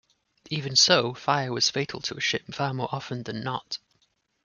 Even 0.49 0.75
so, 0.75 1.13
fire 1.13 1.53
was 1.53 1.69
fatal 1.69 2.01
to 2.01 2.17
a 2.17 2.19
ship 2.19 2.41
far 2.55 2.73
more 2.73 2.89
often 2.91 3.21
than 3.21 3.41
not. 3.43 3.77